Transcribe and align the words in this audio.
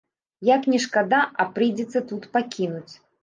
Як 0.47 0.63
ні 0.73 0.79
шкада, 0.85 1.19
а 1.43 1.45
прыйдзецца 1.57 2.03
тут 2.13 2.27
пакінуць. 2.39 2.93